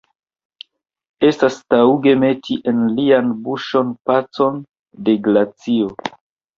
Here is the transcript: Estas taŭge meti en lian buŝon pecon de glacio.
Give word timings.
Estas 1.27 1.57
taŭge 1.75 2.15
meti 2.25 2.59
en 2.73 2.81
lian 2.97 3.31
buŝon 3.45 3.95
pecon 4.11 4.63
de 5.07 5.21
glacio. 5.31 5.97